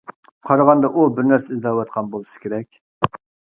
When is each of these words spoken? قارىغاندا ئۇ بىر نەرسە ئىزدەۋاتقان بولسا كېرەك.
قارىغاندا 0.47 0.89
ئۇ 0.93 1.03
بىر 1.19 1.29
نەرسە 1.33 1.53
ئىزدەۋاتقان 1.57 2.11
بولسا 2.17 2.43
كېرەك. 2.47 2.83